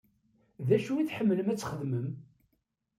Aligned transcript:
D 0.67 0.69
acu 0.75 0.91
i 0.97 1.03
tḥemmlem 1.09 1.47
ad 1.49 1.57
txedmem? 1.59 2.09